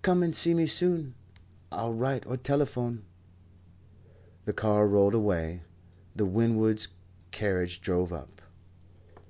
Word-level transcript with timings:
"Come 0.00 0.22
and 0.22 0.34
see 0.34 0.54
me 0.54 0.66
soon. 0.66 1.14
I'll 1.70 1.92
write 1.92 2.24
or 2.24 2.38
telephone." 2.38 3.02
The 4.46 4.54
car 4.54 4.88
rolled 4.88 5.12
away. 5.12 5.64
The 6.16 6.24
Winwoods' 6.24 6.88
carriage 7.32 7.82
drove 7.82 8.14
up. 8.14 8.40